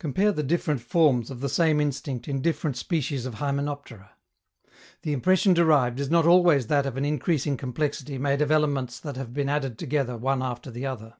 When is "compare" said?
0.00-0.32